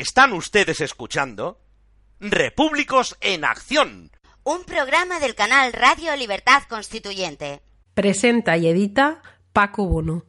[0.00, 1.60] Están ustedes escuchando
[2.20, 4.10] Repúblicos en Acción.
[4.44, 7.60] Un programa del canal Radio Libertad Constituyente.
[7.92, 9.20] Presenta y edita
[9.52, 10.24] Paco Bono.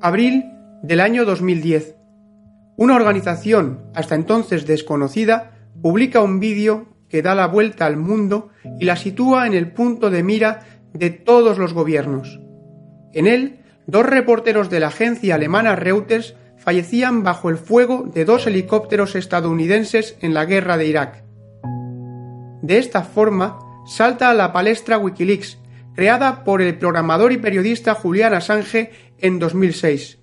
[0.00, 0.44] Abril
[0.84, 1.95] del año 2010.
[2.76, 8.84] Una organización, hasta entonces desconocida, publica un vídeo que da la vuelta al mundo y
[8.84, 10.60] la sitúa en el punto de mira
[10.92, 12.40] de todos los gobiernos.
[13.14, 18.46] En él, dos reporteros de la agencia alemana Reuters fallecían bajo el fuego de dos
[18.46, 21.24] helicópteros estadounidenses en la guerra de Irak.
[22.62, 25.58] De esta forma, salta a la palestra Wikileaks,
[25.94, 30.18] creada por el programador y periodista Julian Assange en 2006.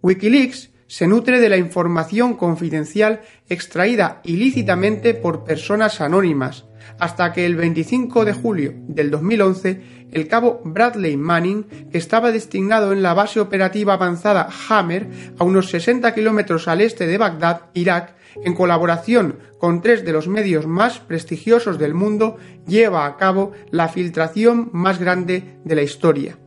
[0.00, 6.66] Wikileaks se nutre de la información confidencial extraída ilícitamente por personas anónimas,
[6.98, 12.92] hasta que el 25 de julio del 2011 el cabo Bradley Manning, que estaba destinado
[12.92, 18.14] en la base operativa avanzada Hammer a unos 60 kilómetros al este de Bagdad, Irak,
[18.44, 23.88] en colaboración con tres de los medios más prestigiosos del mundo, lleva a cabo la
[23.88, 26.38] filtración más grande de la historia.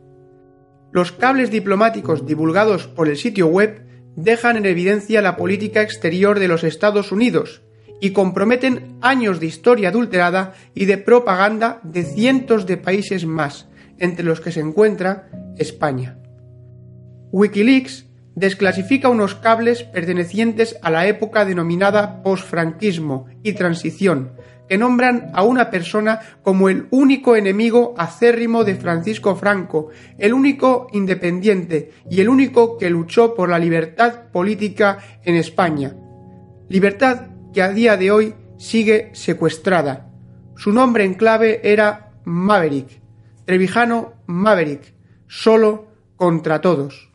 [0.92, 3.85] Los cables diplomáticos divulgados por el sitio web
[4.16, 7.62] dejan en evidencia la política exterior de los Estados Unidos
[8.00, 14.24] y comprometen años de historia adulterada y de propaganda de cientos de países más, entre
[14.24, 16.18] los que se encuentra España.
[17.32, 24.32] Wikileaks desclasifica unos cables pertenecientes a la época denominada posfranquismo y transición,
[24.68, 30.88] que nombran a una persona como el único enemigo acérrimo de Francisco Franco, el único
[30.92, 35.96] independiente y el único que luchó por la libertad política en España.
[36.68, 40.10] Libertad que a día de hoy sigue secuestrada.
[40.56, 43.00] Su nombre en clave era Maverick,
[43.44, 44.94] Trevijano Maverick,
[45.26, 45.86] solo
[46.16, 47.05] contra todos.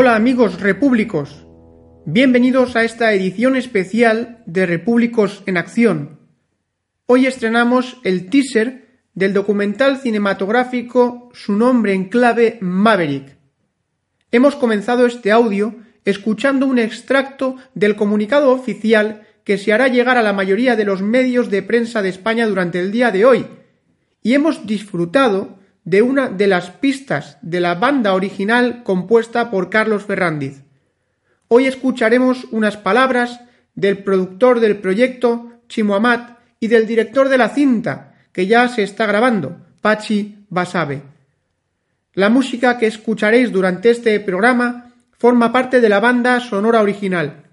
[0.00, 1.44] Hola amigos repúblicos,
[2.06, 6.20] bienvenidos a esta edición especial de Repúblicos en Acción.
[7.06, 13.38] Hoy estrenamos el teaser del documental cinematográfico Su nombre en clave Maverick.
[14.30, 20.22] Hemos comenzado este audio escuchando un extracto del comunicado oficial que se hará llegar a
[20.22, 23.46] la mayoría de los medios de prensa de España durante el día de hoy,
[24.22, 25.57] y hemos disfrutado
[25.88, 30.60] de una de las pistas de la banda original compuesta por Carlos Ferrandiz.
[31.48, 33.40] Hoy escucharemos unas palabras
[33.74, 38.82] del productor del proyecto, Chimo Amat, y del director de la cinta, que ya se
[38.82, 41.00] está grabando, Pachi Basabe.
[42.12, 47.44] La música que escucharéis durante este programa forma parte de la banda sonora original.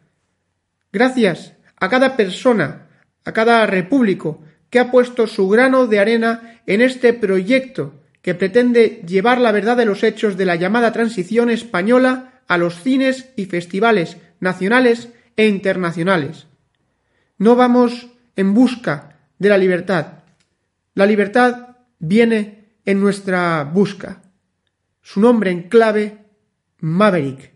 [0.91, 2.87] Gracias a cada persona,
[3.23, 9.03] a cada repúblico que ha puesto su grano de arena en este proyecto que pretende
[9.07, 13.45] llevar la verdad de los hechos de la llamada transición española a los cines y
[13.45, 16.47] festivales nacionales e internacionales.
[17.37, 20.23] No vamos en busca de la libertad.
[20.95, 24.23] La libertad viene en nuestra busca.
[25.03, 26.17] Su nombre en clave,
[26.79, 27.53] Maverick.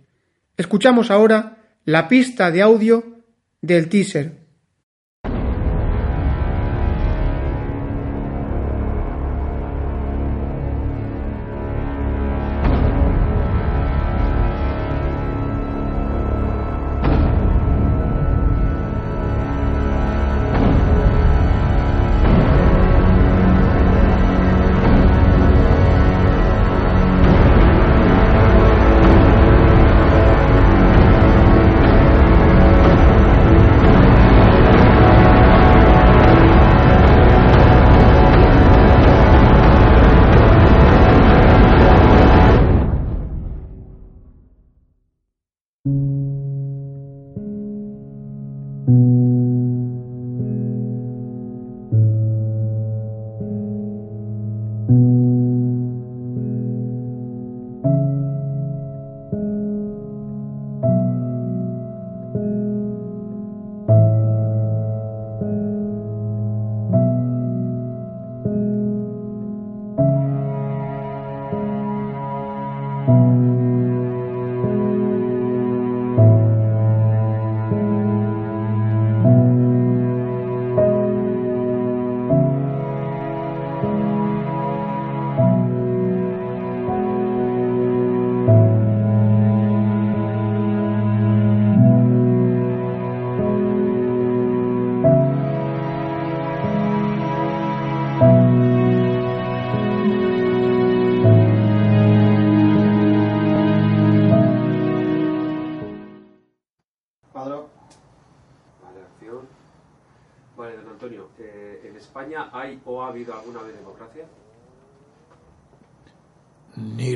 [0.56, 3.24] Escuchamos ahora la pista de audio
[3.60, 4.39] del teaser.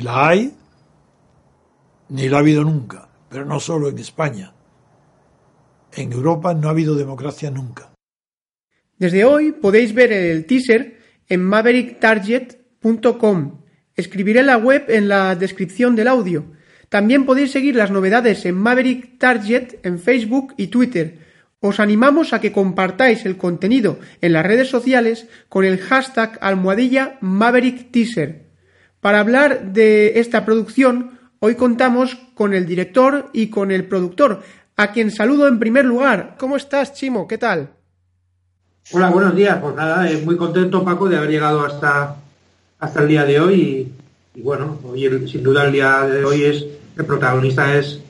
[0.04, 0.52] La hay,
[2.10, 4.52] ni la ha habido nunca, pero no solo en España.
[5.94, 7.90] En Europa no ha habido democracia nunca.
[8.98, 13.62] Desde hoy podéis ver el teaser en mavericktarget.com.
[13.96, 16.52] Escribiré la web en la descripción del audio.
[16.90, 21.20] También podéis seguir las novedades en Maverick Target en Facebook y Twitter.
[21.60, 27.16] Os animamos a que compartáis el contenido en las redes sociales con el hashtag almohadilla
[27.22, 28.43] Maverick Teaser.
[29.04, 34.40] Para hablar de esta producción, hoy contamos con el director y con el productor,
[34.76, 36.36] a quien saludo en primer lugar.
[36.38, 37.28] ¿Cómo estás, Chimo?
[37.28, 37.68] ¿Qué tal?
[38.92, 39.58] Hola, buenos días.
[39.60, 42.16] Pues nada, eh, muy contento, Paco, de haber llegado hasta,
[42.78, 43.92] hasta el día de hoy.
[44.34, 46.64] Y, bueno, hoy sin duda el día de hoy es
[46.96, 48.00] el protagonista es,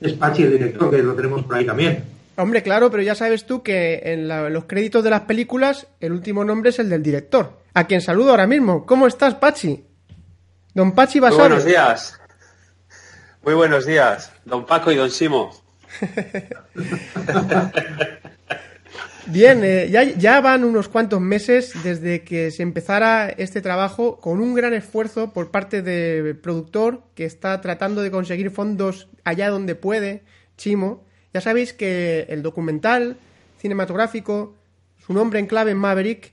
[0.00, 2.02] es Pachi, el director, que lo tenemos por ahí también.
[2.34, 6.44] Hombre, claro, pero ya sabes tú que en, los créditos de las películas el último
[6.44, 8.84] nombre es el del director, a quien saludo ahora mismo.
[8.84, 9.84] ¿Cómo estás, Pachi?
[10.74, 11.38] Don Pachi Basares.
[11.38, 12.20] Muy buenos días.
[13.42, 15.50] Muy buenos días, don Paco y don Simo.
[19.26, 24.40] Bien, eh, ya, ya, van unos cuantos meses desde que se empezara este trabajo con
[24.40, 29.74] un gran esfuerzo por parte del productor que está tratando de conseguir fondos allá donde
[29.74, 30.22] puede,
[30.56, 31.04] Chimo.
[31.32, 33.16] Ya sabéis que el documental
[33.58, 34.54] cinematográfico,
[34.98, 36.32] su nombre en clave en Maverick,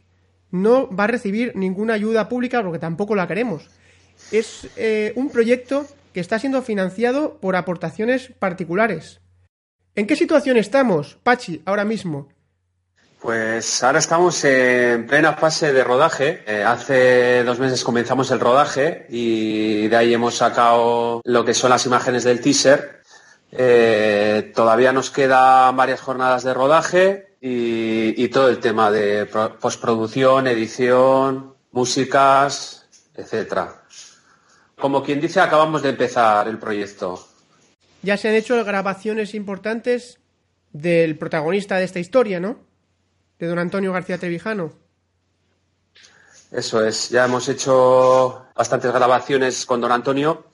[0.52, 3.70] no va a recibir ninguna ayuda pública porque tampoco la queremos.
[4.32, 9.22] Es eh, un proyecto que está siendo financiado por aportaciones particulares.
[9.96, 12.30] ¿En qué situación estamos, Pachi, ahora mismo?
[13.20, 16.44] Pues ahora estamos en plena fase de rodaje.
[16.46, 21.72] Eh, hace dos meses comenzamos el rodaje y de ahí hemos sacado lo que son
[21.72, 23.02] las imágenes del teaser.
[23.52, 31.56] Eh, todavía nos quedan varias jornadas de rodaje y, todo el tema de postproducción, edición,
[31.72, 33.84] músicas, etcétera.
[34.80, 37.28] Como quien dice, acabamos de empezar el proyecto.
[38.04, 40.20] Ya se han hecho grabaciones importantes
[40.72, 42.68] del protagonista de esta historia, ¿no?
[43.40, 44.74] de don Antonio García Trevijano.
[46.52, 50.48] Eso es, ya hemos hecho bastantes grabaciones con don Antonio,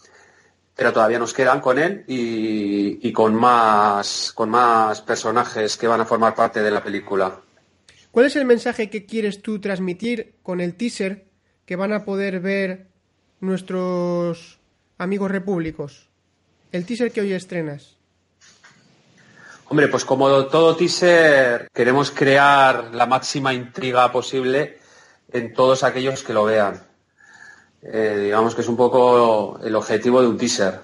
[0.75, 6.05] pero todavía nos quedan con él y, con, más, con más personajes que van a
[6.05, 7.39] formar parte de la película.
[8.11, 11.25] ¿Cuál es el mensaje que quieres tú transmitir con el teaser
[11.65, 12.87] que van a poder ver
[13.43, 14.59] nuestros
[14.97, 16.09] amigos repúblicos?
[16.71, 17.97] El teaser que hoy estrenas.
[19.67, 24.77] Hombre, pues como todo teaser, queremos crear la máxima intriga posible
[25.31, 26.81] en todos aquellos que lo vean.
[27.81, 30.79] Eh, digamos que es un poco el objetivo de un teaser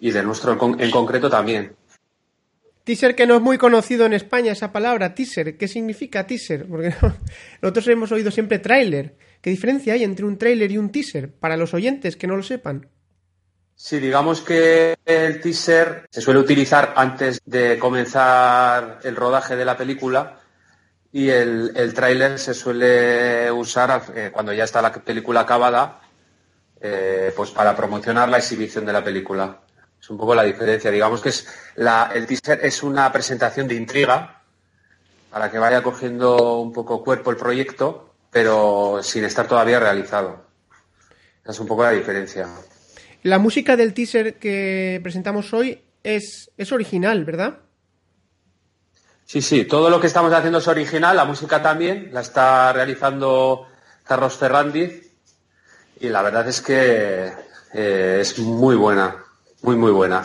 [0.00, 1.76] y de nuestro en concreto también.
[2.84, 5.56] Teaser que no es muy conocido en España esa palabra, teaser.
[5.56, 6.66] ¿Qué significa teaser?
[6.66, 6.94] Porque
[7.62, 9.14] nosotros hemos oído siempre tráiler.
[9.46, 11.32] ¿Qué diferencia hay entre un tráiler y un teaser?
[11.32, 12.88] Para los oyentes que no lo sepan.
[13.76, 19.76] Sí, digamos que el teaser se suele utilizar antes de comenzar el rodaje de la
[19.76, 20.40] película
[21.12, 26.00] y el, el tráiler se suele usar eh, cuando ya está la película acabada,
[26.80, 29.60] eh, pues para promocionar la exhibición de la película.
[30.00, 30.90] Es un poco la diferencia.
[30.90, 34.42] Digamos que es la, el teaser es una presentación de intriga
[35.30, 40.44] para que vaya cogiendo un poco cuerpo el proyecto, pero sin estar todavía realizado.
[41.42, 42.48] Esa es un poco la diferencia.
[43.22, 47.58] La música del teaser que presentamos hoy es, es original, ¿verdad?
[49.24, 53.66] Sí, sí, todo lo que estamos haciendo es original, la música también, la está realizando
[54.04, 55.10] Carlos Ferrandiz
[56.00, 57.32] y la verdad es que
[57.74, 59.16] eh, es muy buena,
[59.62, 60.22] muy, muy buena.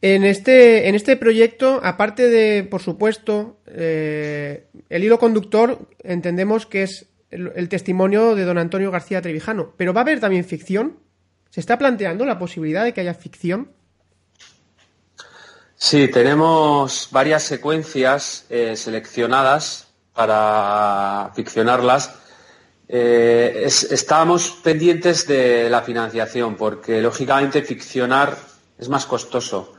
[0.00, 6.84] En este, en este proyecto, aparte de, por supuesto, eh, el hilo conductor, entendemos que
[6.84, 10.98] es el, testimonio de don Antonio García Trevijano, pero ¿va a haber también ficción?
[11.50, 13.72] ¿Se está planteando la posibilidad de que haya ficción?
[15.74, 22.14] Sí, tenemos varias secuencias eh, seleccionadas para ficcionarlas.
[22.88, 28.36] Eh, estábamos pendientes de la financiación porque, lógicamente, ficcionar
[28.78, 29.77] es más costoso.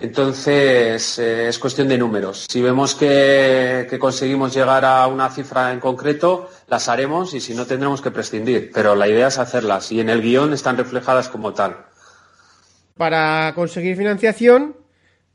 [0.00, 2.46] Entonces, eh, es cuestión de números.
[2.48, 7.66] Si vemos que, conseguimos llegar a una cifra en concreto, las haremos y si no,
[7.66, 8.70] tendremos que prescindir.
[8.72, 11.76] Pero la idea es hacerlas y en el guion están reflejadas como tal.
[12.96, 14.76] Para conseguir financiación,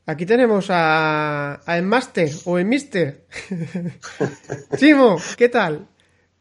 [0.06, 3.26] aquí tenemos a, a el Master o el Mister.
[4.76, 5.88] Chimo, ¿qué tal?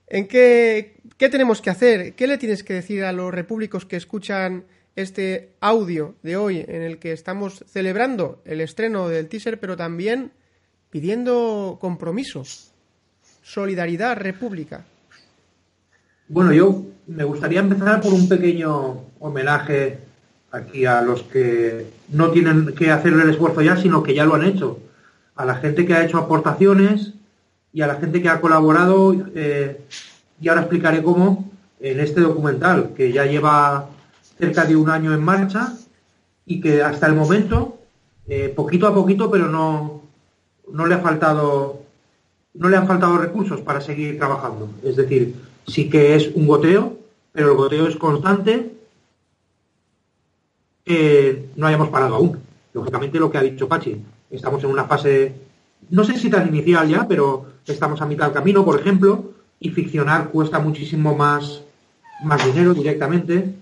[0.07, 2.15] ¿En qué, qué tenemos que hacer?
[2.15, 4.65] ¿Qué le tienes que decir a los repúblicos que escuchan
[4.95, 10.31] este audio de hoy en el que estamos celebrando el estreno del teaser, pero también
[10.89, 12.43] pidiendo compromiso,
[13.41, 14.85] solidaridad, república.
[16.27, 19.97] Bueno, yo me gustaría empezar por un pequeño homenaje
[20.51, 24.35] aquí a los que no tienen que hacer el esfuerzo ya, sino que ya lo
[24.35, 24.79] han hecho.
[25.35, 27.13] A la gente que ha hecho aportaciones
[27.73, 29.81] y a la gente que ha colaborado, eh,
[30.39, 33.89] y ahora explicaré cómo, en este documental, que ya lleva
[34.43, 35.73] cerca de un año en marcha
[36.45, 37.79] y que hasta el momento,
[38.27, 40.01] eh, poquito a poquito, pero no,
[40.71, 41.83] no le ha faltado
[42.53, 44.69] no le han faltado recursos para seguir trabajando.
[44.83, 45.35] Es decir,
[45.67, 46.97] sí que es un goteo,
[47.31, 48.71] pero el goteo es constante.
[51.55, 52.39] no hayamos parado aún.
[52.73, 54.01] Lógicamente lo que ha dicho Pachi.
[54.29, 55.33] Estamos en una fase,
[55.89, 59.69] no sé si tan inicial ya, pero estamos a mitad del camino, por ejemplo, y
[59.69, 61.63] ficcionar cuesta muchísimo más,
[62.23, 63.53] más dinero directamente.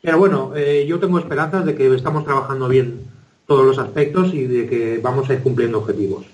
[0.00, 3.00] Pero bueno, eh, yo tengo esperanzas de que estamos trabajando bien
[3.46, 6.24] todos los aspectos y de que vamos a ir cumpliendo objetivos.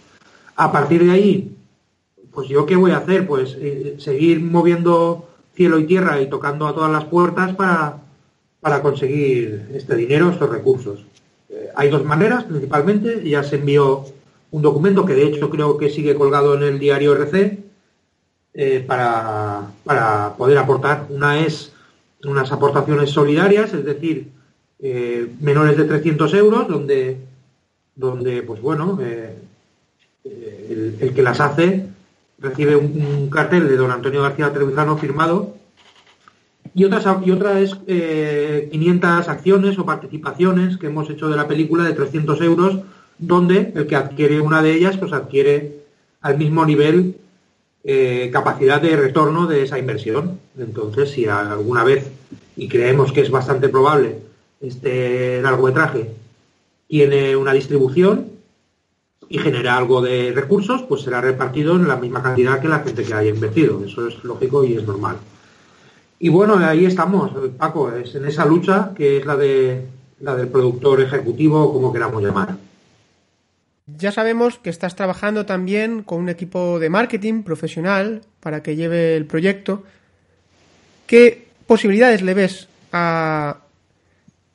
[0.57, 1.57] A partir de ahí,
[2.33, 6.67] pues yo qué voy a hacer, pues eh, seguir moviendo cielo y tierra y tocando
[6.67, 7.99] a todas las puertas para,
[8.61, 11.05] para conseguir este dinero, estos recursos.
[11.49, 14.05] Eh, hay dos maneras, principalmente, ya se envió
[14.51, 17.65] un documento que de hecho creo que sigue colgado en el diario RC
[18.87, 21.07] para, para, poder aportar.
[21.11, 21.74] Una es
[22.25, 24.29] unas aportaciones solidarias, es decir,
[25.41, 27.19] menores de 300 euros, donde,
[27.95, 31.87] donde pues bueno, el, el, que las hace
[32.39, 35.55] recibe un, cartel de don Antonio García Trevijano firmado.
[36.75, 41.47] Y otras y otra es 500 eh, acciones o participaciones que hemos hecho de la
[41.47, 42.81] película de 300 euros
[43.19, 45.85] donde el que adquiere una de ellas pues adquiere
[46.21, 47.17] al mismo nivel
[47.85, 52.11] eh, capacidad de retorno de esa inversión entonces si alguna vez
[52.57, 54.19] y creemos que es bastante probable
[54.61, 56.11] este largometraje
[56.89, 58.35] tiene una distribución
[59.29, 63.03] y genera algo de recursos, pues será repartido en la misma cantidad que la gente
[63.03, 63.83] que haya invertido.
[63.85, 65.17] Eso es lógico y es normal.
[66.19, 69.87] Y bueno, ahí estamos, Paco, es en esa lucha que es la de
[70.21, 72.57] la del productor ejecutivo, como queramos llamar.
[73.87, 79.17] Ya sabemos que estás trabajando también con un equipo de marketing profesional para que lleve
[79.17, 79.85] el proyecto.
[81.07, 83.59] ¿Qué posibilidades le ves a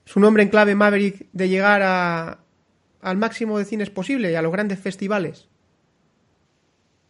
[0.05, 2.39] su nombre en clave Maverick de llegar a,
[3.01, 5.47] al máximo de cines posible y a los grandes festivales?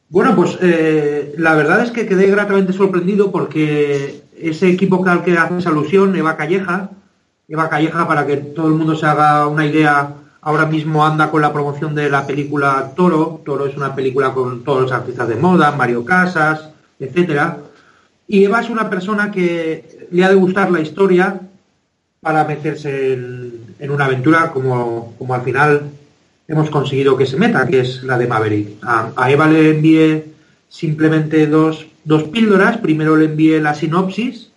[0.10, 5.38] Bueno, pues eh, la verdad es que quedé gratamente sorprendido porque ese equipo al que
[5.38, 6.90] haces alusión, Eva Calleja,
[7.48, 11.42] Eva Calleja, para que todo el mundo se haga una idea, ahora mismo anda con
[11.42, 13.42] la promoción de la película Toro.
[13.46, 16.70] Toro es una película con todos los artistas de moda, Mario Casas,
[17.00, 17.58] etcétera.
[18.28, 21.40] Y Eva es una persona que le ha de gustar la historia
[22.22, 25.90] para meterse en, una aventura como, como, al final
[26.48, 28.78] hemos conseguido que se meta, que es la de Maverick.
[28.84, 30.26] A, Eva le envié
[30.68, 32.78] simplemente dos, dos, píldoras.
[32.78, 34.52] Primero le envié la sinopsis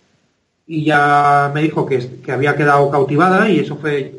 [0.67, 4.13] y ya me dijo que, que había quedado cautivada y eso fue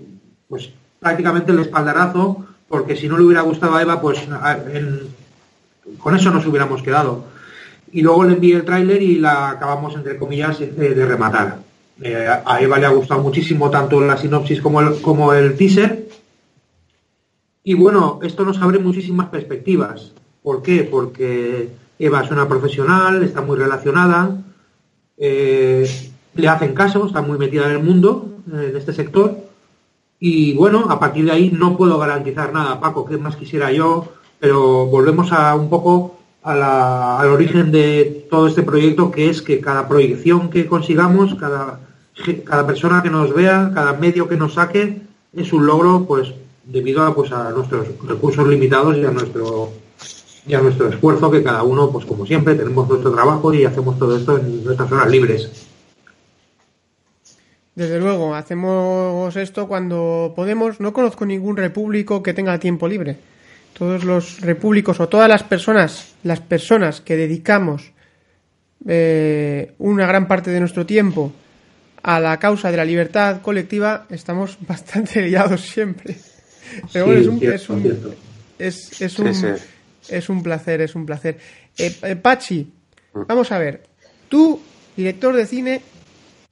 [0.49, 0.71] pues
[1.05, 4.27] prácticamente el espaldarazo porque si no le hubiera gustado a Eva pues
[5.99, 7.25] con eso nos hubiéramos quedado.
[7.93, 11.59] Y luego le envié el tráiler y la acabamos entre comillas de rematar.
[12.03, 16.09] Eh, a Eva le ha gustado muchísimo tanto la sinopsis como el, como el teaser.
[17.63, 20.13] Y bueno, esto nos abre muchísimas perspectivas.
[20.43, 20.83] ¿Por qué?
[20.83, 21.69] Porque
[21.99, 24.37] Eva es una profesional, está muy relacionada,
[25.17, 25.89] eh,
[26.35, 29.44] le hacen caso, está muy metida en el mundo, en este sector.
[30.27, 34.07] Y bueno, a partir de ahí no puedo garantizar nada, Paco, que más quisiera yo,
[34.41, 39.87] pero volvemos a un poco al origen de todo este proyecto, que es que cada
[39.87, 41.81] proyección que consigamos, cada,
[42.45, 45.03] cada persona que nos vea, cada medio que nos saque,
[45.35, 46.33] es un logro, pues,
[46.65, 49.73] debido a, pues, a nuestros recursos limitados y a nuestro
[50.47, 53.99] y a nuestro esfuerzo, que cada uno, pues como siempre, tenemos nuestro trabajo y hacemos
[53.99, 55.74] todo esto en nuestras horas libres.
[57.75, 60.81] Desde luego, hacemos esto cuando podemos.
[60.81, 63.17] No conozco ningún repúblico que tenga tiempo libre
[63.75, 67.93] todos los repúblicos o todas las personas, las personas que dedicamos
[68.87, 71.33] eh, una gran parte de nuestro tiempo
[72.03, 76.17] a la causa de la libertad colectiva, estamos bastante liados siempre.
[76.93, 78.15] Pero bueno, es un, es un,
[78.59, 79.57] es, es, un,
[80.09, 81.39] es un placer, es un placer.
[81.77, 82.73] Eh, eh, Pachi,
[83.13, 83.23] mm.
[83.27, 83.83] vamos a ver,
[84.29, 84.61] tú,
[84.97, 85.81] director de cine,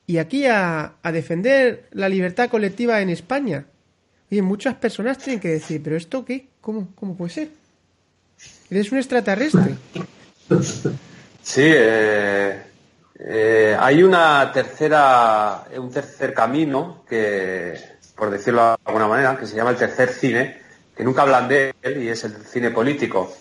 [0.06, 3.66] y aquí a, a defender la libertad colectiva en España.
[4.30, 6.48] Oye, muchas personas tienen que decir, pero ¿esto qué?
[6.60, 7.48] ¿Cómo, cómo puede ser?
[8.70, 9.74] Eres un extraterrestre.
[11.42, 12.62] Sí, eh,
[13.18, 17.78] eh, hay una tercera, un tercer camino que,
[18.16, 20.58] por decirlo de alguna manera, que se llama el tercer cine,
[20.96, 23.34] que nunca hablan de él y es el cine político.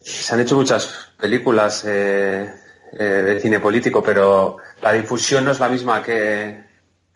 [0.00, 2.52] Se han hecho muchas películas eh,
[2.92, 6.62] eh, de cine político, pero la difusión no es la misma que,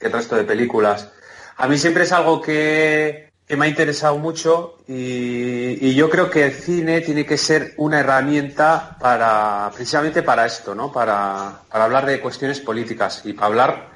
[0.00, 1.10] el resto de películas.
[1.56, 6.46] A mí siempre es algo que, me ha interesado mucho y, y, yo creo que
[6.46, 10.90] el cine tiene que ser una herramienta para precisamente para esto, ¿no?
[10.90, 13.90] Para, para hablar de cuestiones políticas y para hablar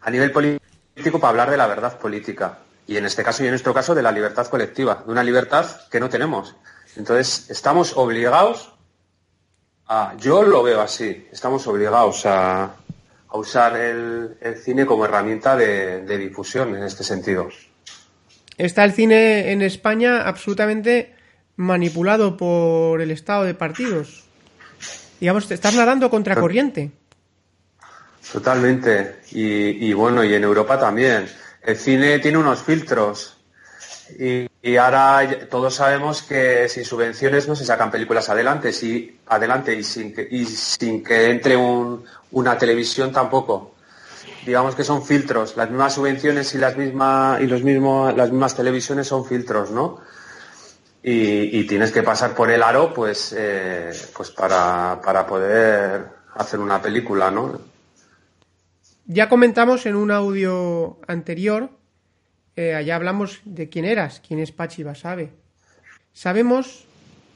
[0.00, 2.58] a nivel político, para hablar de la verdad política.
[2.88, 5.66] Y en este caso y en nuestro caso de la libertad colectiva, de una libertad
[5.88, 6.56] que no tenemos.
[6.96, 8.75] Entonces, estamos obligados
[9.88, 15.56] a, yo lo veo así, estamos obligados a, a usar el, el, cine como herramienta
[15.56, 17.48] de, de difusión en este sentido
[18.58, 21.14] está el cine en España absolutamente
[21.56, 24.24] manipulado por el estado de partidos.
[25.20, 26.90] Digamos, te estás nadando contra corriente.
[28.32, 29.20] Totalmente.
[29.32, 31.26] Y, y, bueno, y en Europa también.
[31.62, 33.35] El cine tiene unos filtros.
[34.18, 39.84] Y, ahora todos sabemos que sin subvenciones no se sacan películas adelante, si, adelante y
[39.84, 43.76] sin que, y sin que entre un, una televisión tampoco
[44.46, 45.56] digamos que son filtros.
[45.56, 50.00] Las mismas subvenciones y las mismas y los mismos las mismas televisiones son filtros, ¿no?
[51.02, 56.60] Y, y tienes que pasar por el aro, pues, eh, pues para, para poder hacer
[56.60, 57.60] una película, ¿no?
[59.04, 61.70] Ya comentamos en un audio anterior,
[62.56, 65.30] eh, allá hablamos de quién eras, quién es Pachi Basabe.
[66.12, 66.84] Sabemos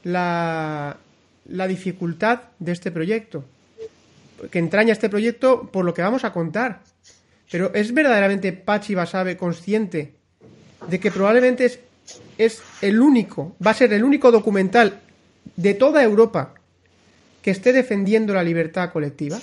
[0.03, 0.97] la,
[1.45, 3.45] la dificultad de este proyecto,
[4.49, 6.81] que entraña este proyecto por lo que vamos a contar.
[7.51, 10.15] Pero ¿es verdaderamente Pachi Basabe consciente
[10.87, 11.79] de que probablemente es,
[12.37, 14.99] es el único, va a ser el único documental
[15.55, 16.55] de toda Europa
[17.41, 19.39] que esté defendiendo la libertad colectiva?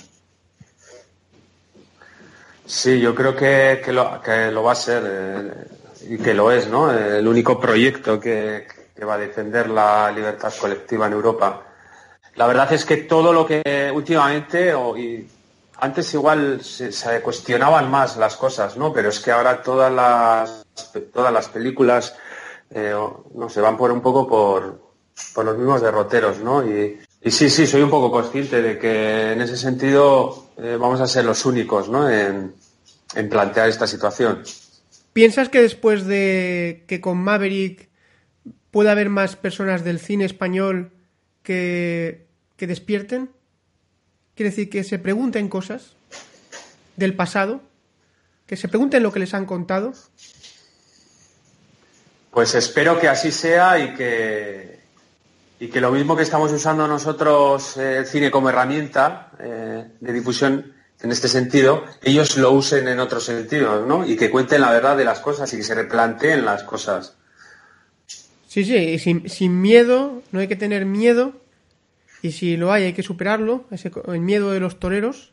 [2.69, 6.51] Sí, yo creo que, que, lo, que lo, va a ser eh, y que lo
[6.51, 6.91] es, ¿no?
[6.93, 11.63] El único proyecto que, que, va a defender la libertad colectiva en Europa.
[12.35, 14.93] La verdad es que todo lo que últimamente, o,
[15.79, 18.93] antes igual se, cuestionaban más las cosas, ¿no?
[18.93, 20.63] Pero es que ahora todas las
[21.11, 22.15] todas las películas
[22.69, 22.93] eh,
[23.33, 24.79] no se van por un poco por,
[25.33, 26.63] por los mismos derroteros, ¿no?
[26.63, 31.01] Y, y, sí, sí, soy un poco consciente de que en ese sentido eh, vamos
[31.01, 32.07] a ser los únicos, ¿no?
[32.07, 32.58] En,
[33.15, 34.43] en plantear esta situación.
[35.13, 37.89] ¿Piensas que después de que con Maverick
[38.71, 40.91] pueda haber más personas del cine español
[41.43, 43.29] que, que despierten?
[44.35, 45.93] Quiere decir que se pregunten cosas
[46.95, 47.61] del pasado,
[48.45, 49.93] que se pregunten lo que les han contado.
[52.31, 54.79] Pues espero que así sea y que,
[55.59, 60.13] y que lo mismo que estamos usando nosotros eh, el cine como herramienta eh, de
[60.13, 64.05] difusión en este sentido, ellos lo usen en otros sentidos, ¿no?
[64.05, 67.15] Y que cuenten la verdad de las cosas y que se replanteen las cosas.
[68.47, 71.33] Sí, sí, sin, sin miedo, no hay que tener miedo
[72.21, 75.31] y si lo hay hay que superarlo, ese, el miedo de los toreros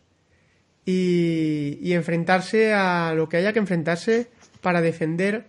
[0.85, 4.29] y, y, enfrentarse a lo que haya que enfrentarse
[4.61, 5.47] para defender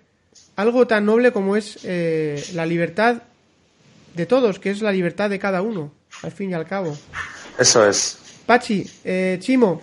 [0.56, 3.22] algo tan noble como es eh, la libertad
[4.16, 5.92] de todos, que es la libertad de cada uno,
[6.24, 6.98] al fin y al cabo.
[7.60, 8.18] Eso es.
[8.46, 9.82] Pachi, eh, Chimo,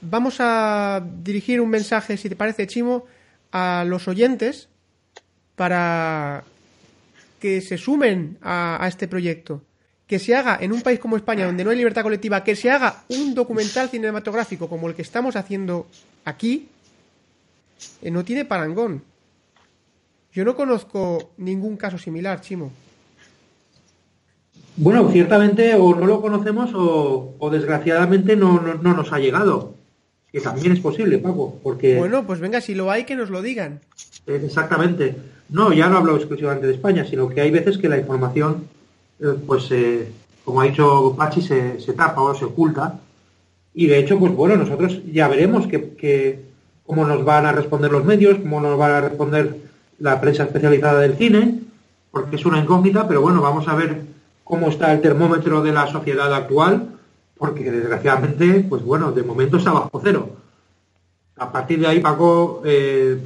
[0.00, 3.04] vamos a dirigir un mensaje, si te parece, Chimo,
[3.52, 4.68] a los oyentes
[5.56, 6.44] para
[7.40, 9.62] que se sumen a, este proyecto
[10.06, 12.70] que se haga en un país como España, donde no hay libertad colectiva, que se
[12.70, 15.86] haga un documental cinematográfico como el que estamos haciendo
[16.24, 16.68] aquí,
[18.00, 19.02] eh, no tiene parangón.
[20.32, 22.72] Yo no conozco ningún caso similar, Chimo.
[24.76, 29.74] Bueno, ciertamente o no lo conocemos o, o desgraciadamente no, no, no, nos ha llegado.
[30.32, 31.96] Que también es posible, Paco, porque...
[31.96, 33.80] Bueno, pues venga, si lo hay, que nos lo digan.
[34.26, 35.16] Exactamente.
[35.48, 38.66] No, ya no hablo exclusivamente de España, sino que hay veces que la información
[39.46, 40.08] pues eh,
[40.44, 43.00] como ha dicho Pachi, se, se, tapa o se oculta.
[43.74, 46.44] Y de hecho, pues bueno, nosotros ya veremos que, que,
[46.86, 49.56] cómo nos van a responder los medios, cómo nos va a responder
[49.98, 51.60] la prensa especializada del cine,
[52.10, 54.02] porque es una incógnita, pero bueno, vamos a ver
[54.44, 56.88] cómo está el termómetro de la sociedad actual,
[57.38, 60.30] porque desgraciadamente, pues bueno, de momento está bajo cero.
[61.36, 63.18] A partir de ahí, Paco, eh,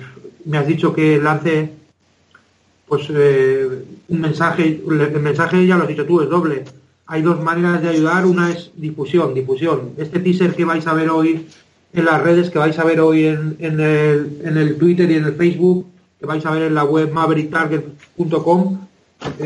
[0.44, 1.72] me has dicho que lance
[2.86, 6.64] pues eh, un mensaje, el mensaje ya lo has dicho tú, es doble.
[7.06, 9.92] Hay dos maneras de ayudar, una es difusión, difusión.
[9.96, 11.46] Este teaser que vais a ver hoy
[11.94, 15.14] en las redes, que vais a ver hoy en, en, el, en el Twitter y
[15.14, 15.86] en el Facebook,
[16.20, 18.78] que vais a ver en la web mavericktarget.com,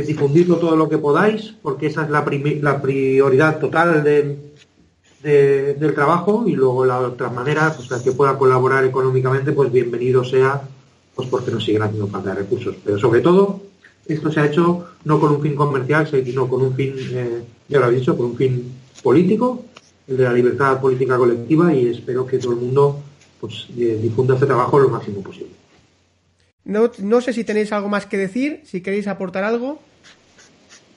[0.06, 4.38] difundirlo todo lo que podáis, porque esa es la, prioridad total de,
[5.22, 10.24] de, del trabajo y luego la otra manera, pues que pueda colaborar económicamente, pues bienvenido
[10.24, 10.62] sea
[11.14, 12.76] pues porque nos siguen haciendo falta de recursos.
[12.84, 13.60] Pero sobre todo,
[14.06, 17.80] esto se ha hecho no con un fin comercial, sino con un fin, eh, ya
[17.80, 18.70] lo he dicho, con un fin
[19.02, 19.64] político
[20.06, 23.00] el de la libertad política colectiva y espero que todo el mundo
[23.40, 25.55] pues eh, difunda este trabajo lo máximo posible.
[26.66, 29.80] No, no sé si tenéis algo más que decir, si queréis aportar algo.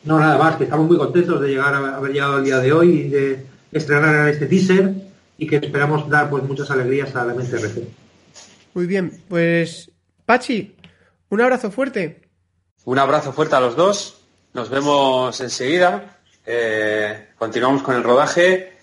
[0.04, 2.74] No, nada más, que estamos muy contentos de llegar a haber llegado al día de
[2.74, 4.96] hoy y de estrenar este teaser
[5.38, 7.84] y que esperamos dar pues muchas alegrías a la MCRC.
[8.74, 9.92] Muy bien, pues
[10.26, 10.76] Pachi,
[11.30, 12.22] un abrazo fuerte.
[12.86, 14.22] Un abrazo fuerte a los dos.
[14.56, 16.18] Nos vemos enseguida.
[16.48, 18.74] Eh, continuamos con el rodaje.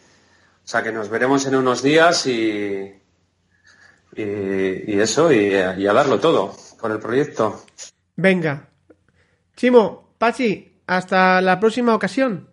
[0.65, 2.93] O sea que nos veremos en unos días y,
[4.17, 7.63] y, eso, y, y a darlo todo por el proyecto.
[8.17, 8.69] Venga.
[9.57, 12.49] Chimo, Pachi, hasta la próxima ocasión.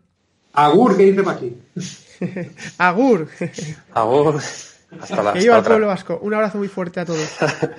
[0.53, 1.57] Agur, ¿qué dice Pachi?
[2.77, 3.27] Agur.
[3.93, 4.41] Agur.
[4.99, 6.19] Hasta la Que viva el pueblo vasco.
[6.21, 7.27] Un abrazo muy fuerte a todos.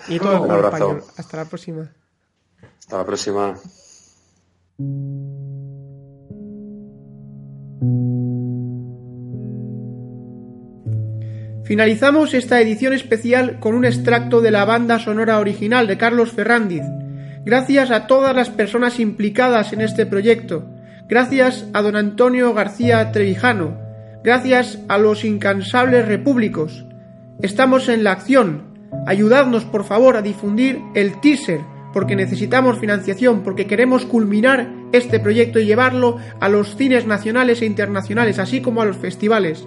[0.09, 0.77] Y todo el pueblo abrazo.
[0.77, 1.05] español.
[1.17, 1.91] Hasta la próxima.
[2.81, 3.55] Hasta la próxima.
[11.65, 16.83] Finalizamos esta edición especial con un extracto de la banda sonora original de Carlos Ferrandiz.
[17.43, 20.67] Gracias a todas las personas implicadas en este proyecto.
[21.09, 23.79] Gracias a don Antonio García Trevijano.
[24.23, 26.85] Gracias a los incansables repúblicos.
[27.41, 28.65] Estamos en la acción.
[29.07, 31.61] Ayudadnos, por favor, a difundir el teaser,
[31.95, 37.67] porque necesitamos financiación, porque queremos culminar este proyecto y llevarlo a los cines nacionales e
[37.67, 39.67] internacionales, así como a los festivales.